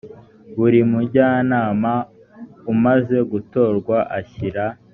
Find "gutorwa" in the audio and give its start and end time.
3.31-3.97